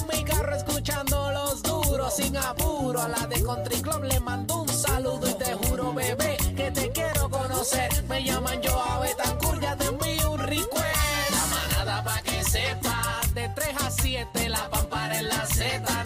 [0.00, 3.00] en mi carro escuchando los duros sin apuro.
[3.00, 6.90] A la de Country Club le mando un saludo y te juro, bebé, que te
[6.92, 7.90] quiero conocer.
[8.08, 11.30] Me llaman yo a Betancourt, ya te envío un request.
[11.30, 15.97] La manada pa' que sepa, de 3 a 7, la pampara en la Z93,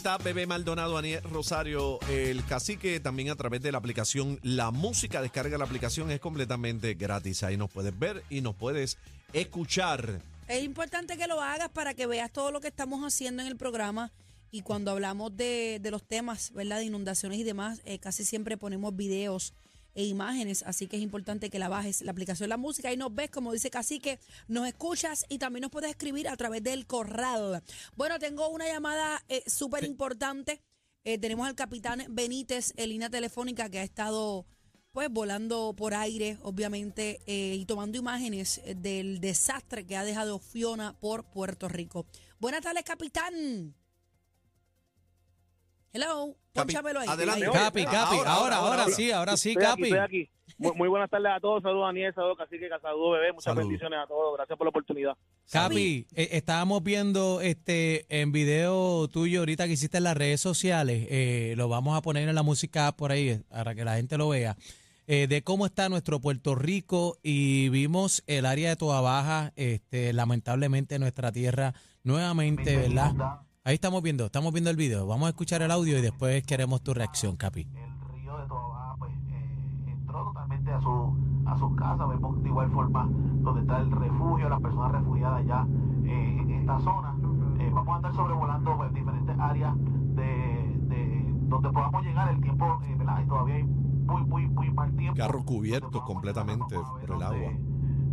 [0.00, 5.20] Z, Bebé Maldonado, Aniel Rosario, el cacique, también a través de la aplicación La Música.
[5.20, 7.42] Descarga la aplicación, es completamente gratis.
[7.42, 8.96] Ahí nos puedes ver y nos puedes
[9.34, 10.22] escuchar.
[10.48, 13.58] Es importante que lo hagas para que veas todo lo que estamos haciendo en el
[13.58, 14.10] programa.
[14.50, 16.78] Y cuando hablamos de, de los temas, ¿verdad?
[16.78, 19.52] De inundaciones y demás, eh, casi siempre ponemos videos
[19.94, 23.14] e imágenes, así que es importante que la bajes, la aplicación La Música, y nos
[23.14, 27.62] ves, como dice Cacique, nos escuchas y también nos puedes escribir a través del corral.
[27.96, 30.60] Bueno, tengo una llamada eh, súper importante.
[31.04, 34.46] Eh, tenemos al capitán Benítez en línea telefónica que ha estado
[34.92, 40.38] pues volando por aire, obviamente, eh, y tomando imágenes eh, del desastre que ha dejado
[40.38, 42.06] Fiona por Puerto Rico.
[42.38, 43.74] Buenas tardes, capitán.
[45.92, 47.08] Hello, Capi, pónchamelo ahí.
[47.08, 47.46] adelante.
[47.46, 47.52] Ahí.
[47.52, 48.94] Capi, Ahora, Capi, ahora, ahora, ahora, ahora, ahora.
[48.94, 49.82] sí, ahora sí, Estoy aquí, Capi.
[49.84, 50.30] estoy aquí.
[50.58, 51.62] Muy, muy buenas tardes a todos.
[51.62, 52.12] Saludos, Daniel.
[52.14, 52.68] Saludos, Cacique.
[52.82, 53.32] Saludos, bebé.
[53.32, 54.36] Muchas bendiciones a todos.
[54.36, 55.16] Gracias por la oportunidad.
[55.50, 61.06] Capi, eh, estábamos viendo este en video tuyo ahorita que hiciste en las redes sociales,
[61.10, 64.18] eh, lo vamos a poner en la música por ahí eh, para que la gente
[64.18, 64.56] lo vea,
[65.06, 70.12] eh, de cómo está nuestro Puerto Rico y vimos el área de Toa Baja, este,
[70.12, 71.74] lamentablemente nuestra tierra
[72.04, 73.12] nuevamente, ¿verdad?
[73.62, 76.82] Ahí estamos viendo, estamos viendo el video, vamos a escuchar el audio y después queremos
[76.82, 77.60] tu reacción, Capi.
[77.74, 81.14] el río de Toa Baja pues eh, entró totalmente a su
[81.46, 85.66] a sus casas vemos de igual forma donde está el refugio las personas refugiadas ya
[86.04, 87.14] eh, en esta zona
[87.58, 92.80] Eh, vamos a estar sobrevolando pues, diferentes áreas de, de donde podamos llegar el tiempo
[92.86, 93.20] eh, ¿verdad?
[93.22, 97.52] Y todavía hay muy muy muy mal tiempo Carros cubiertos completamente por el donde- agua.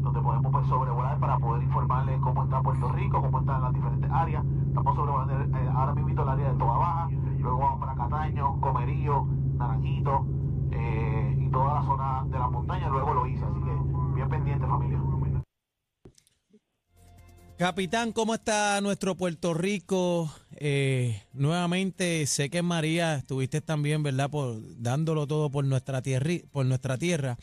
[0.02, 4.12] donde podemos pues, sobrevolar para poder informarles cómo está Puerto Rico, cómo están las diferentes
[4.12, 4.44] áreas.
[4.78, 9.28] Estamos sobrevolando eh, ahora mismo el área de Toa Baja, luego vamos para Cataño, Comerío,
[9.58, 10.28] Naranjito
[10.72, 14.68] eh, y toda la zona de la montaña, luego lo hice, así que bien pendiente
[14.68, 15.02] familia.
[17.58, 20.30] Capitán, ¿cómo está nuestro Puerto Rico?
[20.52, 24.30] Eh, nuevamente, sé que María estuviste también, ¿verdad?
[24.30, 27.36] Por dándolo todo por nuestra tierra, por nuestra tierra.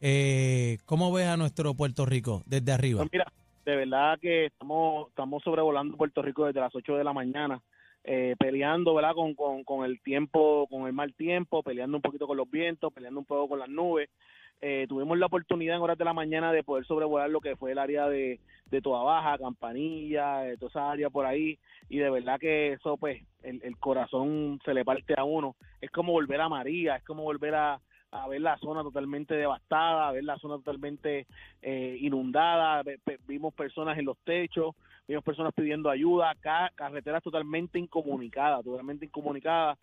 [0.00, 3.02] Eh, ¿Cómo ves a nuestro Puerto Rico desde arriba?
[3.02, 3.32] Pues mira,
[3.64, 7.60] de verdad que estamos, estamos sobrevolando Puerto Rico desde las 8 de la mañana,
[8.04, 9.14] eh, peleando, ¿verdad?
[9.14, 12.92] Con, con, con el tiempo, con el mal tiempo, peleando un poquito con los vientos,
[12.92, 14.08] peleando un poco con las nubes.
[14.62, 17.72] Eh, tuvimos la oportunidad en horas de la mañana de poder sobrevolar lo que fue
[17.72, 22.10] el área de, de Toa Baja, Campanilla, eh, toda esa área por ahí, y de
[22.10, 25.56] verdad que eso, pues, el, el corazón se le parte a uno.
[25.80, 27.80] Es como volver a María, es como volver a,
[28.12, 31.26] a ver la zona totalmente devastada, a ver la zona totalmente
[31.62, 32.82] eh, inundada,
[33.26, 34.74] vimos personas en los techos,
[35.06, 39.78] vimos personas pidiendo ayuda, ca- carreteras totalmente incomunicadas, totalmente incomunicadas.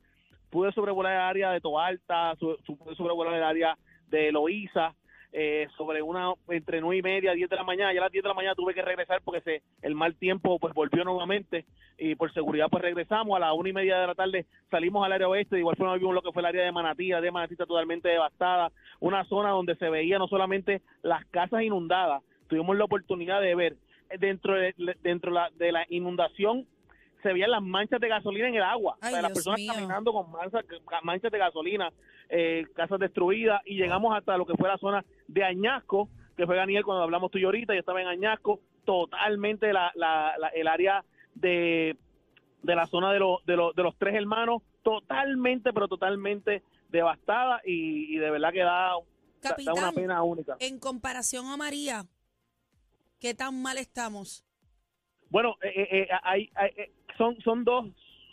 [0.49, 3.77] Pude sobrevolar el área de Toalta, pude sobrevolar el área
[4.09, 4.93] de Loíza,
[5.33, 8.23] eh, sobre una, entre nueve y media, 10 de la mañana, ya a las 10
[8.23, 11.65] de la mañana tuve que regresar porque se, el mal tiempo pues volvió nuevamente
[11.97, 13.35] y por seguridad pues regresamos.
[13.35, 15.95] A las una y media de la tarde salimos al área oeste, de igual forma
[15.95, 19.23] vimos lo que fue el área de Manatí, la de Manatí está totalmente devastada, una
[19.25, 23.75] zona donde se veía no solamente las casas inundadas, tuvimos la oportunidad de ver
[24.09, 24.73] eh, dentro de,
[25.03, 26.65] dentro la- de la inundación
[27.23, 29.59] se veían las manchas de gasolina en el agua, Ay, o sea, las Dios personas
[29.59, 29.73] mío.
[29.73, 30.63] caminando con manchas,
[31.03, 31.91] manchas de gasolina,
[32.29, 36.55] eh, casas destruidas y llegamos hasta lo que fue la zona de Añasco, que fue
[36.55, 40.67] Daniel cuando hablamos tú y ahorita, yo estaba en Añasco, totalmente la, la- la- el
[40.67, 41.03] área
[41.35, 41.97] de,
[42.63, 47.61] de la zona de, los de, los de los tres hermanos, totalmente, pero totalmente devastada
[47.65, 50.55] y, y de verdad que da, una pena única.
[50.59, 52.05] en comparación a María,
[53.19, 54.43] ¿qué tan mal estamos?
[55.29, 56.71] Bueno, eh, eh, hay, hay-
[57.17, 57.85] son, son dos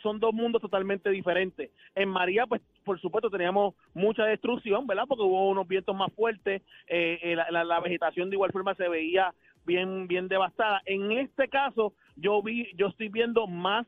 [0.03, 1.71] son dos mundos totalmente diferentes.
[1.95, 5.05] En María, pues, por supuesto, teníamos mucha destrucción, ¿verdad?
[5.09, 8.75] Porque hubo unos vientos más fuertes, eh, eh, la, la- la vegetación de igual forma
[8.75, 9.33] se veía
[9.65, 10.83] bien, bien devastada.
[10.85, 13.87] En este caso, yo vi, yo estoy viendo más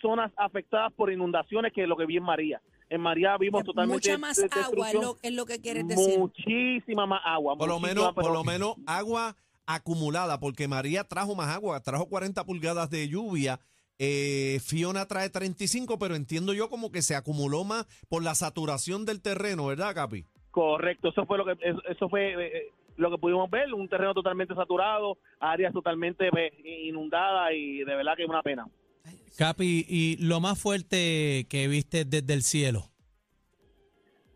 [0.00, 2.62] zonas afectadas por inundaciones que lo que vi en María.
[2.88, 6.20] En María vimos totalmente Mucha más de- agua es lo, es lo que quieres decir.
[6.20, 7.56] Muchísima más agua.
[7.56, 9.34] Por lo menos, por lo menos agua
[9.66, 13.58] acumulada, porque María trajo más agua, trajo 40 pulgadas de lluvia.
[13.98, 19.04] Eh, Fiona trae 35, pero entiendo yo como que se acumuló más por la saturación
[19.04, 20.24] del terreno, ¿verdad, Capi?
[20.50, 22.62] Correcto, eso fue lo que eso, eso fue eh, eh,
[22.96, 28.22] lo que pudimos ver, un terreno totalmente saturado, áreas totalmente pues, inundadas y de que
[28.22, 28.66] es una pena.
[29.36, 32.90] Capi, y lo más fuerte que viste desde el cielo.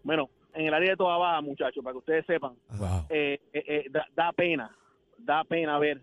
[0.05, 3.07] Bueno, en el área de Toda Baja, muchachos, para que ustedes sepan, Wow.
[3.11, 4.77] eh, eh, eh, da, da pena,
[5.19, 6.03] da pena ver.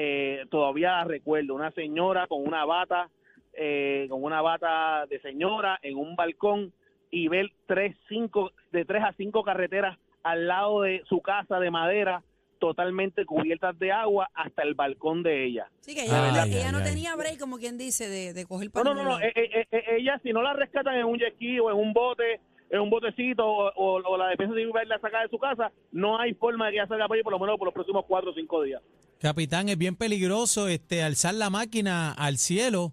[0.00, 3.10] Eh, todavía recuerdo una señora con una bata,
[3.52, 6.72] eh, con una bata de señora en un balcón
[7.10, 11.72] y ver tres, cinco, de tres a cinco carreteras al lado de su casa de
[11.72, 12.22] madera
[12.60, 15.66] totalmente cubiertas de agua hasta el balcón de ella.
[15.80, 16.84] Sí, que ella, Ay, ella ay, no ay.
[16.84, 19.66] tenía break, como quien dice, de, de coger No, para no, no, no, eh, eh,
[19.68, 22.80] eh, ella si no la rescatan en un jet ski o en un bote, en
[22.80, 25.38] un botecito o, o- o la defensa civil va a ir a sacar de su
[25.38, 27.74] casa, no hay forma de que ella salga por ahí por lo menos por los
[27.74, 28.82] próximos cuatro o cinco días.
[29.20, 32.92] Capitán, es bien peligroso este alzar la máquina al cielo.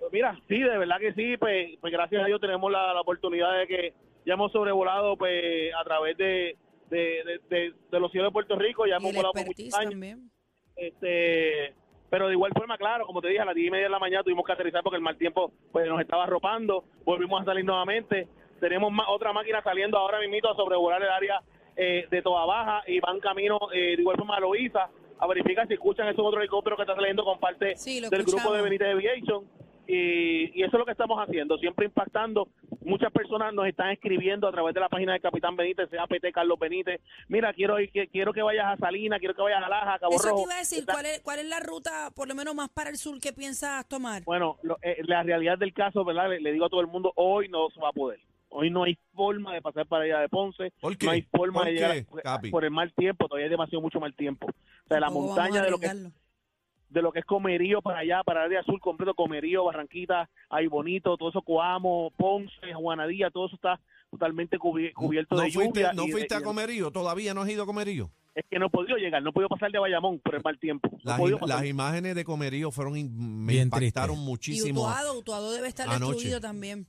[0.00, 3.00] Pues mira, sí, de verdad que sí, pues, pues gracias a Dios tenemos la, la
[3.00, 6.56] oportunidad de que ya hemos sobrevolado pues a través de,
[6.90, 9.90] de, de- de- de los cielos de Puerto Rico, ya hemos volado por muchos años.
[9.90, 10.30] también.
[10.76, 11.74] este
[12.10, 13.98] pero de igual forma claro como te dije a las 10 y media de la
[13.98, 16.84] mañana tuvimos que aterrizar porque el mal tiempo pues nos estaba arropando.
[17.04, 18.28] Volvimos a salir nuevamente.
[18.60, 21.40] Tenemos ma- otra máquina saliendo ahora mismo a sobrevolar el área
[21.76, 24.88] eh, de Toda Baja y van camino eh, de igual forma a Loíza
[25.18, 28.52] a verificar si escuchan esos otros helicópteros que está saliendo con parte Sí, del grupo
[28.54, 29.44] de Benítez Aviation.
[29.88, 32.48] Y, y eso es lo que estamos haciendo, siempre impactando.
[32.86, 36.56] Muchas personas nos están escribiendo a través de la página del Capitán Benítez, CAPT Carlos
[36.58, 37.00] Benítez.
[37.28, 39.98] Mira, quiero ir, que, quiero que vayas a Salina, quiero que vayas a Laja, a
[39.98, 40.42] Cabo Eso te Rojo.
[40.44, 42.90] iba a decir, Está- ¿cuál es, ¿cuál es la ruta, por lo menos más para
[42.90, 44.22] el sur, que piensas tomar?
[44.24, 46.28] Bueno, lo- eh, la realidad del caso, ¿verdad?
[46.30, 48.20] Le, le digo a todo el mundo, hoy no se va a poder.
[48.50, 50.72] Hoy no hay forma de pasar para allá de Ponce.
[50.80, 51.06] ¿Por qué?
[51.06, 53.26] No hay forma ¿Por de llegar qué, a- por el mal tiempo.
[53.26, 54.46] Todavía hay demasiado mucho mal tiempo.
[54.46, 55.90] O sea, la montaña de lo que.
[56.88, 60.66] De lo que es Comerío para allá, para el área azul completo, Comerío, Barranquita, ahí
[60.66, 63.80] bonito, todo eso, Coamo, Ponce, Juanadía, todo eso está
[64.10, 65.92] totalmente cubi- cubierto ¿No de fuiste, lluvia.
[65.92, 66.90] ¿no de- fuiste a Comerío?
[66.90, 68.10] ¿Todavía no has ido a Comerío?
[68.34, 70.58] Es que no he podido llegar, no he podido pasar de Bayamón por el mal
[70.58, 70.90] tiempo.
[70.92, 71.18] No Las,
[71.62, 74.22] im- imágenes de Comerío fueron me Bien impactaron triste.
[74.22, 74.80] Y muchísimo.
[74.82, 76.12] Utuado, Utuado debe estar Anoche.
[76.12, 76.86] destruido también.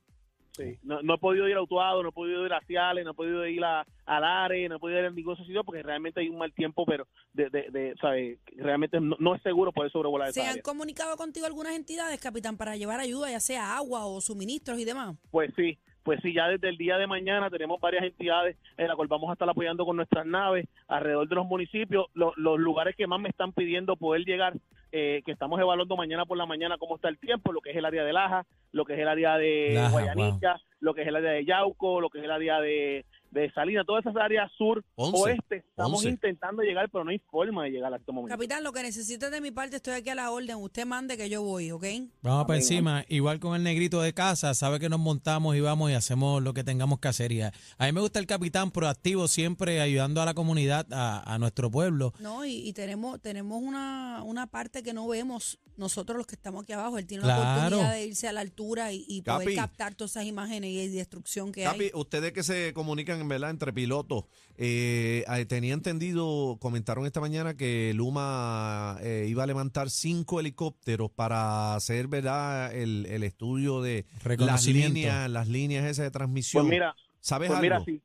[0.57, 3.11] Sí, no, no he podido ir a Utuado, no he podido ir a Ciales, no
[3.11, 5.83] he podido ir a, a Lares, no he podido ir a ningún otro sitio porque
[5.83, 8.39] realmente hay un mal tiempo, pero de, de, de ¿sabe?
[8.57, 10.63] realmente no, no es seguro poder sobrevolar ¿Se esa han área.
[10.63, 15.15] comunicado contigo algunas entidades, capitán, para llevar ayuda, ya sea agua o suministros y demás?
[15.29, 18.95] Pues sí, pues sí, ya desde el día de mañana tenemos varias entidades en la
[18.95, 22.95] cual vamos a estar apoyando con nuestras naves alrededor de los municipios, Lo- los lugares
[22.95, 24.53] que más me están pidiendo poder llegar,
[24.91, 27.75] eh, que estamos evaluando mañana por la mañana cómo está el tiempo, lo que es
[27.75, 31.15] el área de Laja, lo que es el área de Guayanilla, lo que es el
[31.15, 34.83] área de Yauco, lo que es el área de, de Salinas, todas esas áreas sur,
[34.95, 36.09] Once, oeste, estamos once.
[36.09, 38.33] intentando llegar, pero no hay forma de llegar a este momento.
[38.35, 40.55] Capitán, lo que necesites de mi parte, estoy aquí a la orden.
[40.57, 41.85] Usted mande que yo voy, ¿ok?
[42.21, 42.57] Vamos Amén.
[42.57, 46.41] encima, igual con el negrito de casa, sabe que nos montamos y vamos y hacemos
[46.41, 47.31] lo que tengamos que hacer.
[47.31, 51.33] Y a, a mí me gusta el capitán proactivo, siempre ayudando a la comunidad, a,
[51.33, 52.13] a nuestro pueblo.
[52.19, 56.63] No, y, y tenemos tenemos una, una parte que no vemos nosotros los que estamos
[56.63, 56.97] aquí abajo.
[56.97, 57.43] Él tiene Claro.
[57.43, 59.55] la oportunidad de irse a la altura y, y poder Capi.
[59.55, 61.91] captar todas esas imágenes y destrucción que Capi, hay.
[61.93, 64.25] ustedes que se comunican en verdad entre pilotos,
[64.57, 71.09] eh, eh, tenía entendido, comentaron esta mañana que Luma eh, iba a levantar cinco helicópteros
[71.11, 74.93] para hacer verdad el, el estudio de las Reconocimiento.
[74.95, 76.63] líneas, las líneas esas de transmisión.
[76.63, 77.61] Pues mira, ¿Sabes Pues algo?
[77.61, 78.01] mira, sí,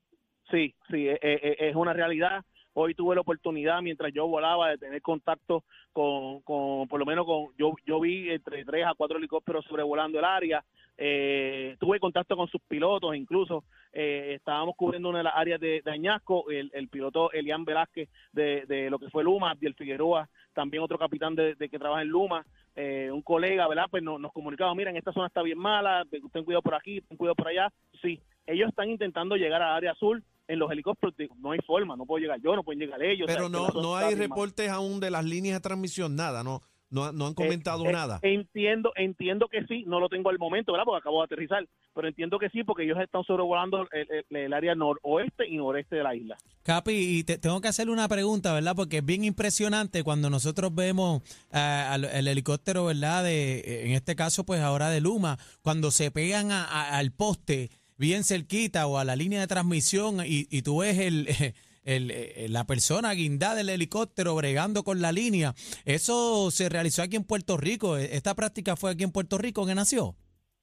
[0.50, 2.44] sí, sí, eh, eh, es una realidad.
[2.74, 5.62] Hoy tuve la oportunidad, mientras yo volaba, de tener contacto
[5.92, 10.18] con, con por lo menos con, yo, yo vi entre tres a cuatro helicópteros sobrevolando
[10.18, 10.64] el área.
[11.04, 15.82] Eh, tuve contacto con sus pilotos, incluso eh, estábamos cubriendo una de las áreas de,
[15.84, 20.28] de Añasco, el, el piloto Elian Velázquez de, de lo que fue Luma, Abdiel Figueroa,
[20.52, 23.86] también otro capitán de, de que trabaja en Luma, eh, un colega, ¿verdad?
[23.90, 27.18] Pues nos, nos comunicaba, miren, esta zona está bien mala, ten cuidado por aquí, ten
[27.18, 27.72] cuidado por allá.
[28.00, 31.96] Sí, ellos están intentando llegar a área azul en los helicópteros, digo, no hay forma,
[31.96, 33.26] no puedo llegar yo, no pueden llegar ellos.
[33.26, 36.60] Pero o sea, no, no hay reportes aún de las líneas de transmisión, nada, no,
[36.92, 38.20] no, no han comentado Eh, eh, nada.
[38.22, 40.84] Entiendo, entiendo que sí, no lo tengo al momento, ¿verdad?
[40.84, 44.52] Porque acabo de aterrizar, pero entiendo que sí, porque ellos están sobrevolando el, el- el
[44.52, 46.36] área noroeste y noreste de la isla.
[46.62, 48.76] Capi, y te, tengo que hacerle una pregunta, ¿verdad?
[48.76, 53.24] Porque es bien impresionante cuando nosotros vemos ah, al- el helicóptero, ¿verdad?
[53.24, 57.70] De, en este caso, pues ahora de Luma, cuando se pegan a- a- al poste
[57.96, 61.26] bien cerquita o a la línea de transmisión y, y tú ves el,
[61.84, 65.54] el- eh, la persona guindada del helicóptero bregando con la línea.
[65.84, 67.96] Eso se realizó aquí en Puerto Rico.
[67.96, 70.14] Esta práctica fue aquí en Puerto Rico que nació.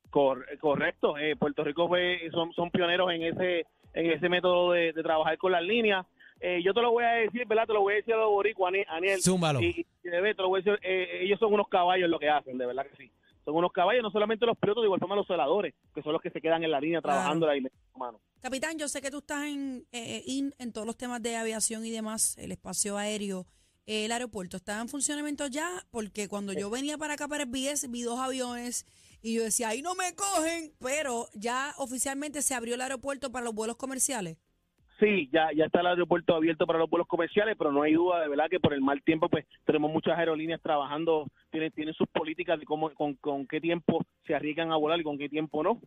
[0.09, 4.93] Cor- correcto, eh, Puerto Rico fue, son, son pioneros en ese en ese método de,
[4.93, 6.05] de trabajar con las líneas.
[6.39, 7.65] Eh, yo te lo voy a decir, ¿verdad?
[7.65, 9.19] Te lo voy a decir a los boricuas, Ani- Aniel.
[9.21, 9.61] Zúmbalo.
[9.61, 12.57] Y, y te lo voy a decir, eh, ellos son unos caballos lo que hacen,
[12.59, 13.11] de verdad que sí.
[13.45, 16.21] Son unos caballos, no solamente los pilotos, de igual forma los celadores, que son los
[16.21, 17.17] que se quedan en la línea Claro.
[17.17, 18.19] trabajando la línea, hermano.
[18.41, 21.85] Capitán, yo sé que tú estás en, eh, in- en todos los temas de aviación
[21.85, 23.45] y demás, el espacio aéreo.
[23.91, 27.87] el aeropuerto estaba en funcionamiento ya, porque cuando yo venía para acá para el BS
[27.87, 28.85] vi dos aviones
[29.23, 33.45] y yo decía, ahí no me cogen, pero ya oficialmente se abrió el aeropuerto para
[33.45, 34.37] los vuelos comerciales.
[34.99, 38.19] Sí, ya, ya está el aeropuerto abierto para los vuelos comerciales, pero no hay duda
[38.21, 42.07] de verdad que por el mal tiempo, pues tenemos muchas aerolíneas trabajando, tienen, tienen sus
[42.09, 45.63] políticas de cómo, con, con qué tiempo se arriesgan a volar y con qué tiempo
[45.63, 45.79] no.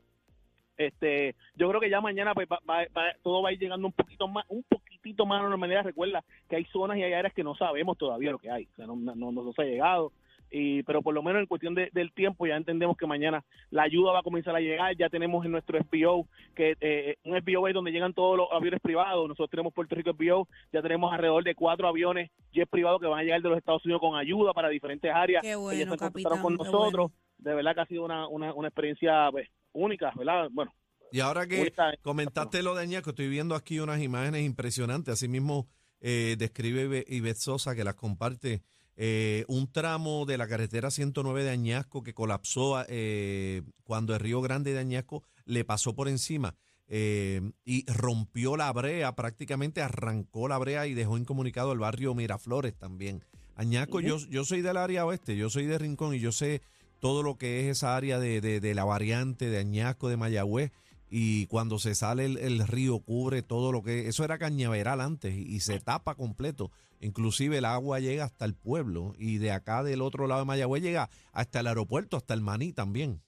[0.78, 2.86] Este, yo creo que ya mañana pues va- va-
[3.22, 5.84] todo va a ir llegando un poquito más, un poquitito más a la normalidad.
[5.84, 8.76] Recuerda que hay zonas y hay áreas que no sabemos todavía lo que hay, o
[8.76, 10.12] sea, no, no, no nos ha llegado.
[10.52, 13.84] Y, pero por lo menos en cuestión de- del tiempo ya entendemos que mañana la
[13.84, 14.94] ayuda va a comenzar a llegar.
[14.96, 18.80] Ya tenemos en nuestro FBO, que eh, un FBO es donde llegan todos los aviones
[18.80, 19.26] privados.
[19.26, 23.20] Nosotros tenemos Puerto Rico FBO, ya tenemos alrededor de cuatro aviones jet privados que van
[23.20, 25.40] a llegar de los Estados Unidos con ayuda para diferentes áreas.
[25.42, 26.42] Qué que ya bueno, se capitán.
[26.42, 27.10] con nosotros.
[27.10, 27.12] bueno.
[27.38, 30.48] De verdad que ha sido una, una, una experiencia pues, única, ¿verdad?
[30.52, 30.72] Bueno,
[31.10, 31.92] Y ahora que única.
[32.02, 35.14] comentaste lo de Añasco, estoy viendo aquí unas imágenes impresionantes.
[35.14, 35.66] Asimismo,
[36.00, 38.62] eh, describe Ibe- Ivette Sosa que las comparte.
[38.96, 44.40] Eh, un tramo de la carretera 109 de Añasco que colapsó eh, cuando el río
[44.42, 46.54] Grande de Añasco le pasó por encima
[46.88, 52.74] eh, y rompió la brea, prácticamente arrancó la brea y dejó incomunicado el barrio Miraflores
[52.76, 53.24] también.
[53.54, 56.60] Añasco, yo, yo soy del área oeste, yo soy de Rincón y yo sé
[57.00, 60.70] todo lo que es esa área de, de- de la variante de Añasco, de Mayagüez,
[61.14, 64.08] y cuando se sale el, el río cubre todo lo que...
[64.08, 66.70] Eso era cañaveral antes y, se tapa completo.
[67.00, 70.82] Inclusive el agua llega hasta el pueblo y de acá del otro lado de Mayagüez
[70.82, 73.20] llega hasta el aeropuerto, hasta el Maní también.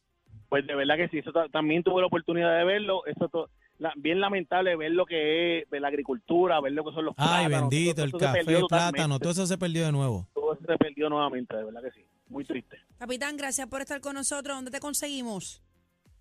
[0.49, 3.05] Pues de verdad que sí, eso ta- también tuve la oportunidad de verlo.
[3.05, 6.93] Eso to- la- bien lamentable ver lo que es ver la agricultura, ver lo que
[6.95, 9.59] son los Ay, plátanos, bendito, todo el eso se café, el plátano, todo eso se
[9.59, 10.27] perdió de nuevo.
[10.33, 12.07] Todo eso se perdió nuevamente, de verdad que sí.
[12.29, 12.79] Muy triste.
[12.99, 14.57] Capitán, gracias por estar con nosotros.
[14.57, 15.61] ¿Dónde te conseguimos?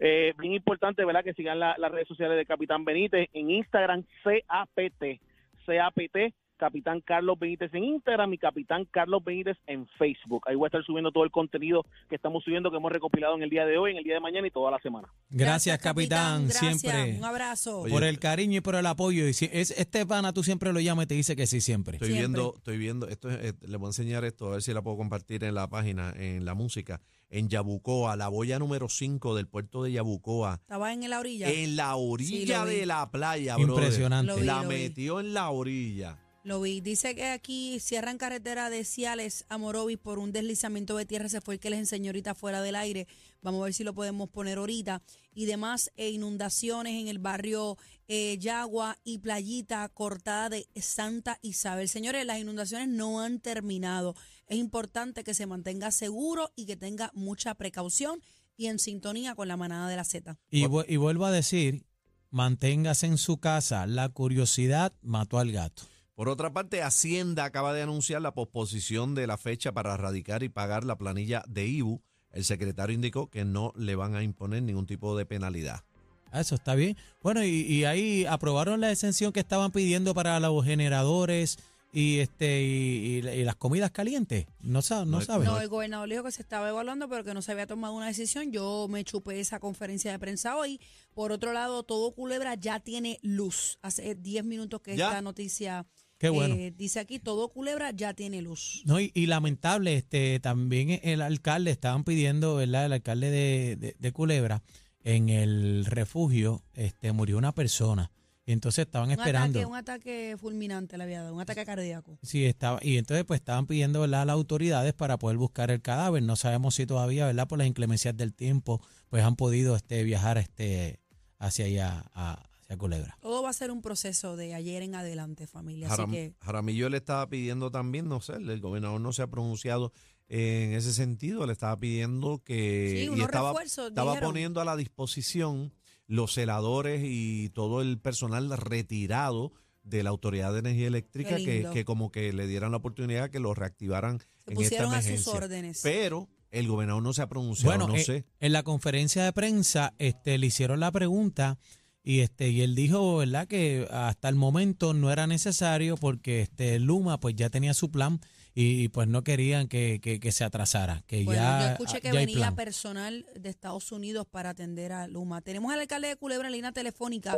[0.06, 1.24] Eh, bien importante, ¿verdad?
[1.24, 5.22] Que sigan la- las redes sociales de Capitán Benítez en Instagram, CAPT,
[5.66, 10.44] CAPT, Capitán Carlos Benítez en Instagram y Capitán Carlos Benítez en Facebook.
[10.46, 13.44] Ahí voy a estar subiendo todo el contenido que estamos subiendo, que hemos recopilado en
[13.44, 15.08] el día de hoy, en el día de mañana y toda la semana.
[15.30, 16.80] Gracias, capitán, Gracias.
[16.82, 17.18] siempre.
[17.18, 17.82] Un abrazo.
[17.82, 19.28] Oye, por el cariño y por el apoyo.
[19.28, 21.96] Y si es este pana, tú siempre lo llamas y te dice que sí, siempre.
[21.96, 22.28] Estoy Siempre.
[22.28, 24.82] viendo, estoy viendo, esto es, eh, le voy a enseñar esto, a ver si la
[24.82, 27.02] puedo compartir en la página, en la música.
[27.36, 31.50] En Yabucoa, la boya número 5 del puerto de Yabucoa, Estaba en la orilla.
[31.50, 33.74] en la orilla de la playa, brother.
[33.74, 34.46] Impresionante.
[34.46, 34.68] La vi.
[34.68, 36.20] metió en la orilla.
[36.44, 36.82] Lo vi.
[36.82, 41.30] Dice que aquí cierran carretera de Ciales a Morovis por un deslizamiento de tierra.
[41.30, 43.08] Se fue el que les enseñó ahorita fuera del aire.
[43.42, 45.02] Vamos a ver si lo podemos poner ahorita.
[45.34, 47.78] Y demás, e inundaciones en el barrio
[48.10, 51.88] eh, Yagua y Playita cortada de Santa Isabel.
[51.88, 54.14] Señores, las inundaciones no han terminado.
[54.48, 58.22] Es importante que se mantenga seguro y que tenga mucha precaución
[58.58, 60.38] y en sintonía con la manada de la Z.
[60.50, 61.86] Y, y vuelvo a decir,
[62.32, 63.88] manténgase en su casa.
[63.88, 65.93] La curiosidad mató al gato.
[66.16, 70.50] Por otra parte, Hacienda acaba de anunciar la posposición de la fecha para radicar y
[70.50, 72.02] pagar la planilla de IBU.
[72.32, 75.84] El secretario indicó que no le van a imponer ningún tipo de penalidad.
[76.32, 76.98] Ah, Eso está bien.
[77.22, 81.58] Bueno, y, y ahí aprobaron la exención que estaban pidiendo para los generadores
[81.96, 84.48] y este y, y- y las comidas calientes.
[84.62, 85.48] No, no No, sabes.
[85.48, 88.08] No, el gobernador dijo que se estaba evaluando, pero que no se había tomado una
[88.08, 88.52] decisión.
[88.52, 90.80] Yo me chupé esa conferencia de prensa hoy.
[91.14, 93.78] Por otro lado, todo Culebra ya tiene luz.
[93.84, 95.10] Hace 10 minutos que ¿Ya?
[95.10, 95.86] esta noticia
[96.24, 96.56] Qué bueno.
[96.56, 98.82] eh, dice aquí, todo Culebra ya tiene luz.
[98.86, 102.86] No, y, y lamentable, este, también el alcalde, estaban pidiendo, ¿verdad?
[102.86, 104.64] El alcalde de, de- de Culebra,
[105.04, 108.10] en el refugio, este, murió una persona.
[108.46, 109.60] Y entonces estaban Un esperando.
[109.60, 112.18] ataque, un ataque fulminante le había dado, un ataque cardíaco.
[112.24, 114.22] Sí, estaba, y entonces pues estaban pidiendo ¿verdad?
[114.22, 116.24] a las autoridades para poder buscar el cadáver.
[116.24, 117.48] No sabemos si todavía, ¿verdad?
[117.50, 121.00] Por las inclemencias del tiempo, pues han podido este, viajar este,
[121.38, 123.18] hacia allá, a- Culebra.
[123.22, 125.88] Todo va a ser un proceso de ayer en adelante, familia.
[125.88, 129.28] Así Jaram- que Jaramillo le estaba pidiendo también, no sé, el gobernador no se ha
[129.28, 129.92] pronunciado
[130.30, 134.30] en ese sentido, le estaba pidiendo que Sí, y estaba, refuerzos, estaba dijeron.
[134.32, 135.74] poniendo a la disposición
[136.08, 139.52] los celadores y todo el personal retirado
[139.84, 143.54] de la Autoridad de Energía Eléctrica que, como que le dieran la oportunidad que lo
[143.54, 145.82] reactivaran se en esta pusieron a sus órdenes.
[145.84, 148.26] Pero el gobernador no se ha pronunciado, Bueno, no eh, sé.
[148.40, 151.58] en la conferencia de prensa este, le hicieron la pregunta
[152.04, 153.48] y este y él dijo, ¿verdad?
[153.48, 158.20] Que hasta el momento no era necesario porque este Luma pues ya tenía su plan
[158.56, 162.10] y, pues no querían que, que- que se atrasara, que Bueno, ya, yo escuché que
[162.10, 162.56] ya venía plan.
[162.56, 165.42] personal de Estados Unidos para atender a Luma.
[165.42, 167.36] Tenemos al alcalde de Culebra en línea telefónica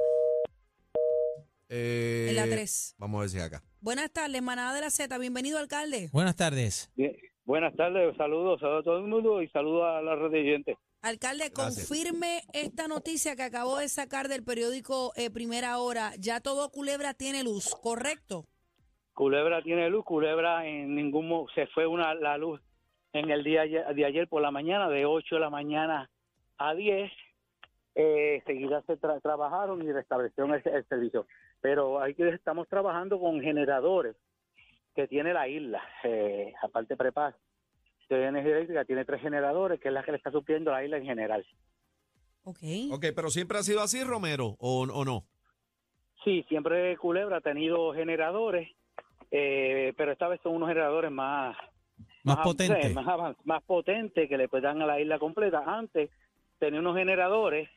[1.69, 2.95] Eh, en la 3.
[2.97, 3.63] Vamos a ver si acá.
[3.79, 5.17] Buenas tardes, manada de la Z.
[5.17, 6.09] Bienvenido, alcalde.
[6.11, 6.91] Buenas tardes.
[6.95, 10.77] Bien, Buenas tardes, saludos a todo el mundo y saludos a la red de oyentes.
[11.09, 11.87] Alcalde, Gracias.
[11.87, 16.13] confirme esta noticia que acabo de sacar del periódico eh, Primera Hora.
[16.19, 18.45] Ya todo Culebra tiene luz, ¿correcto?
[19.13, 22.59] Culebra tiene luz, Culebra en ningún mo- se fue una la luz
[23.13, 26.09] en el día de ayer por la mañana, de 8 de la mañana
[26.57, 27.11] a 10.
[27.97, 31.27] Eh, seguidas se tra- trabajaron y restablecieron el, el servicio.
[31.61, 34.15] Pero hay que estamos trabajando con generadores
[34.95, 37.35] que tiene la isla, eh, aparte prepar.
[38.09, 40.83] De energía eléctrica tiene tres generadores, que es la que le está supliendo a la
[40.85, 41.45] isla en general.
[42.43, 42.59] Ok.
[42.91, 45.25] Ok, pero siempre ha sido así, Romero, o, o no?
[46.23, 48.69] Sí, siempre Culebra ha tenido generadores,
[49.31, 51.55] eh, pero esta vez son unos generadores más
[52.23, 52.37] Más
[52.93, 55.63] más, avan- más potentes que le pues dan a la isla completa.
[55.65, 56.09] Antes
[56.59, 57.69] tenía unos generadores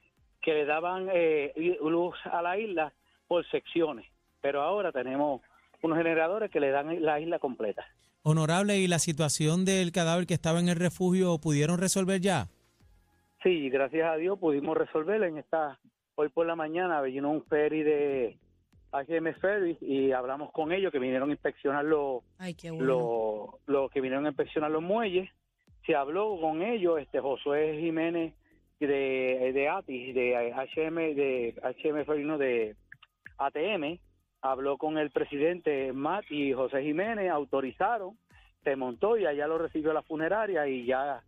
[0.42, 2.92] que le daban eh, luz a la isla
[3.26, 4.06] por secciones,
[4.40, 5.40] pero ahora tenemos
[5.82, 7.86] unos generadores que le dan la isla completa.
[8.22, 12.48] Honorable, ¿y la situación del cadáver que estaba en el refugio pudieron resolver ya?
[13.42, 15.78] Sí, gracias a Dios pudimos resolverlo en esta
[16.16, 18.36] hoy por la mañana vino un ferry de
[18.92, 22.86] HM Ferry y hablamos con ellos que vinieron a inspeccionar los Ay, qué bueno.
[22.86, 25.30] los los que vinieron a inspeccionar los muelles.
[25.86, 28.34] Se habló con ellos, este Josué Jiménez
[28.80, 32.76] de, de ATI, de HM, de HM Ferry, no, de
[33.38, 33.98] ATM,
[34.40, 38.16] habló con el presidente Matt y José Jiménez, autorizaron,
[38.62, 41.22] se montó y allá lo recibió la funeraria y ya,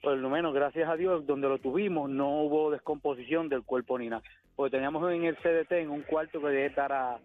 [0.00, 4.08] por lo menos gracias a Dios, donde lo tuvimos no hubo descomposición del cuerpo ni
[4.08, 4.22] nada.
[4.54, 7.18] Porque teníamos en el CDT, en un cuarto que debe estar a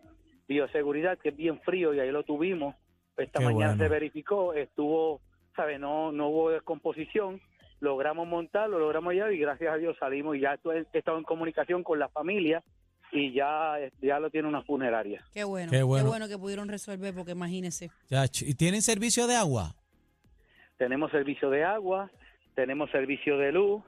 [0.48, 2.76] bioseguridad, que es bien frío y ahí lo tuvimos.
[3.18, 3.84] Esta Qué mañana bueno.
[3.84, 5.22] se verificó, estuvo,
[5.56, 5.78] ¿sabe?
[5.80, 7.42] No, no hubo descomposición.
[7.80, 11.84] Logramos montarlo, logramos ya y gracias a Dios salimos y ya he estado en comunicación
[11.84, 12.64] con la familia
[13.12, 15.24] y ya, ya lo tiene una funeraria.
[15.34, 15.72] Qué bueno.
[15.72, 16.08] Qué Qué bueno.
[16.10, 17.90] bueno, que pudieron resolver, porque imagínense.
[18.42, 19.76] ¿Y tienen servicio de agua?
[20.78, 22.12] Tenemos servicio de agua,
[22.56, 23.84] tenemos servicio de luz,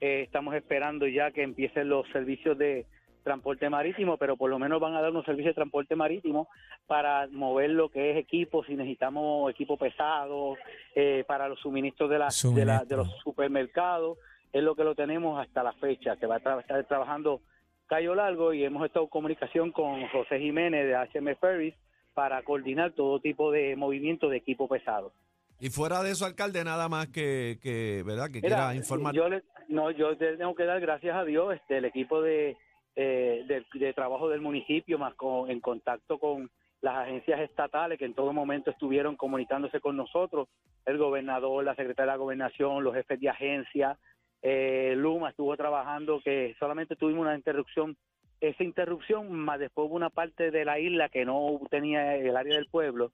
[0.00, 2.86] eh, estamos esperando ya que empiecen los servicios de
[3.22, 6.48] transporte marítimo, pero por lo menos van a dar unos servicios de transporte marítimo
[6.86, 10.56] para mover lo que es equipo, si necesitamos equipo pesado,
[10.94, 14.18] eh, para los suministros de, la, de, la- de los supermercados,
[14.52, 17.40] es lo que lo tenemos hasta la fecha, que va a tra- estar trabajando
[17.86, 21.74] Cayo Largo y hemos estado en comunicación con José Jiménez de HM Ferries
[22.14, 25.12] para coordinar todo tipo de movimiento de equipo pesado.
[25.60, 28.26] Y fuera de eso, alcalde, nada más que, que ¿verdad?
[28.26, 29.14] Que Mira, quiera informar.
[29.14, 32.56] Yo le- no, yo te tengo que dar gracias a Dios, este, el equipo de,
[32.96, 38.04] eh, de, de trabajo del municipio, más con, en contacto con las agencias estatales que
[38.04, 40.48] en todo momento estuvieron comunicándose con nosotros,
[40.84, 43.96] el gobernador, la secretaria de la gobernación, los jefes de agencia,
[44.46, 47.96] eh, Luma estuvo trabajando, que solamente tuvimos una interrupción,
[48.40, 52.54] esa interrupción, más después hubo una parte de la isla que no tenía el área
[52.56, 53.10] del pueblo,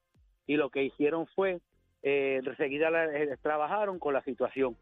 [0.47, 1.61] y lo que hicieron fue,
[2.03, 4.77] eh, enseguida eh, trabajaron con la situación.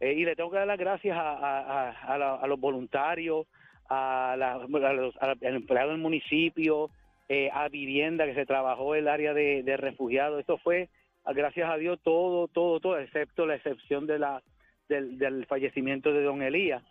[0.00, 3.46] Eh, y le tengo que dar las gracias a, a- a- la- a los voluntarios,
[3.88, 4.58] a, la-
[4.92, 6.90] los, a- al empleado del municipio,
[7.30, 10.40] eh, a vivienda que se trabajó el área de, de refugiados.
[10.40, 10.90] Esto fue,
[11.24, 14.42] gracias a Dios, todo, todo, todo, excepto la excepción de la,
[14.88, 16.82] del, del fallecimiento de don Elías.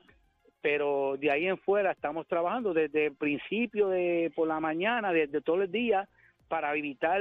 [0.61, 5.41] Pero de ahí en fuera estamos trabajando desde el principio de por la mañana, desde
[5.41, 6.07] todos los días,
[6.47, 7.19] para evitar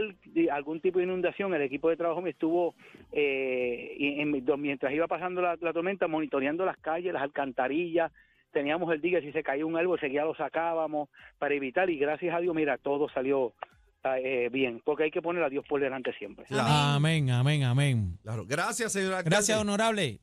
[0.52, 1.52] algún tipo de inundación.
[1.54, 2.74] El equipo de trabajo me estuvo,
[3.11, 8.12] eh, en- mientras iba pasando la, la tormenta, monitoreando las calles, las alcantarillas.
[8.52, 11.08] Teníamos el día, si se caía un árbol, seguía lo sacábamos
[11.38, 11.88] para evitar.
[11.90, 13.54] Y gracias a Dios, mira, todo salió
[14.04, 16.44] ah, eh, bien, porque hay que poner a Dios por delante siempre.
[16.50, 18.18] Amén, amén, amén.
[18.22, 18.44] Claro.
[18.46, 19.30] Gracias, señor alcalde.
[19.30, 20.18] Gracias, honorable.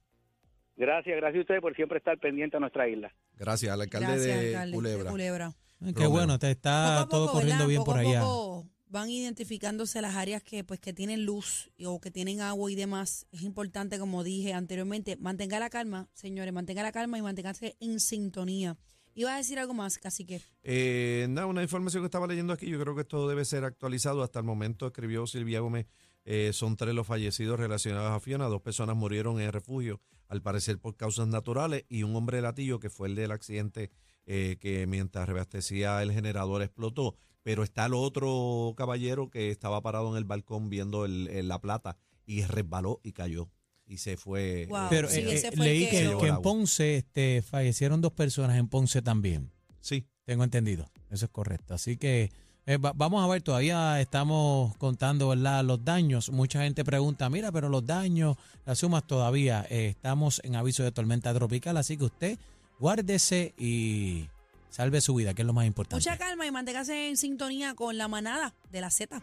[0.80, 3.14] Gracias, gracias a ustedes por siempre estar pendiente a nuestra isla.
[3.38, 4.76] Gracias al alcalde Gracias, de alcalde.
[4.76, 5.04] Culebra.
[5.04, 5.56] de Culebra.
[5.80, 6.10] Qué Romero.
[6.10, 7.68] bueno, te está Poco todo poco, corriendo ¿verdad?
[7.70, 8.22] bien Poco por allá.
[8.22, 12.76] poco van identificándose las áreas que pues que tienen luz o que tienen agua y
[12.76, 13.28] demás.
[13.32, 18.00] Es importante, como dije anteriormente, mantenga la calma, señores, mantenga la calma y manténganse en
[18.00, 18.78] sintonía.
[19.14, 22.68] Iba a decir algo más, casi que Eh, nada, una información que estaba leyendo aquí,
[22.68, 24.24] yo creo que esto debe ser actualizado.
[24.24, 25.86] Hasta el momento escribió Silvia Gómez,
[26.26, 30.42] eh, son tres los fallecidos relacionados a Fiona, dos personas murieron en el refugio, al
[30.42, 33.92] parecer por causas naturales, y un hombre de latillo que fue el del accidente
[34.26, 37.16] eh, que mientras reabastecía el generador explotó.
[37.44, 41.60] Pero está el otro caballero que estaba parado en el balcón viendo el- el- la
[41.60, 43.50] plata y resbaló y cayó
[43.88, 44.68] y se fue.
[44.70, 44.78] Wow.
[44.78, 46.42] eh, Pero Sí, eh, eh, fue leí que- en.
[46.44, 49.52] Ponce este, fallecieron dos personas en Ponce también.
[49.80, 50.92] Sí, Tengo entendido.
[51.10, 51.74] Eso es correcto.
[51.74, 52.30] Así que
[52.70, 55.64] eh, va- vamos a ver, todavía estamos contando ¿verdad?
[55.64, 56.30] los daños.
[56.30, 60.92] Mucha gente pregunta, mira, pero los daños, las sumas todavía eh, estamos en aviso de
[60.92, 61.78] tormenta tropical.
[61.78, 62.38] Así que usted
[62.80, 64.30] guárdese y
[64.70, 65.96] salve su vida, que es lo más importante.
[66.08, 69.20] mucha calma y manténgase en sintonía con la manada de la Z.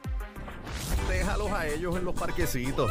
[1.08, 2.90] Déjalos a ellos en los parquecitos.